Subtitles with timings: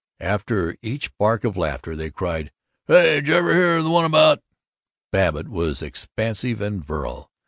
[0.19, 2.51] After each bark of laughter they cried,
[2.89, 4.41] "Say, jever hear the one about"
[5.13, 7.29] Babbitt was expansive and virile.